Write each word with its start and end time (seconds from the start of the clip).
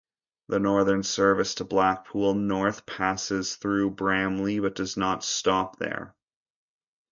The 0.47 0.57
Northern 0.59 1.03
service 1.03 1.53
to 1.53 1.63
Blackpool 1.63 2.33
North 2.33 2.87
passes 2.87 3.55
through 3.57 3.91
Bramley 3.91 4.57
but 4.57 4.73
does 4.73 4.97
not 4.97 5.23
stop 5.23 5.77
there. 5.77 6.15